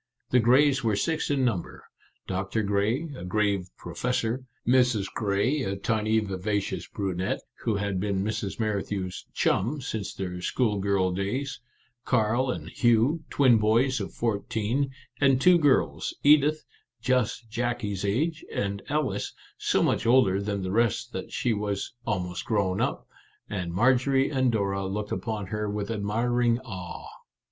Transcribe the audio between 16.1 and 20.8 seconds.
Edith, just Jackie's age, and Alice, so much older than the